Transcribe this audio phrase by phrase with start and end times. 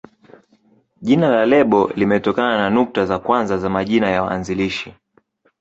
[1.01, 4.93] Jina la lebo limetokana na nukta za kwanza za majina ya waanzilishi.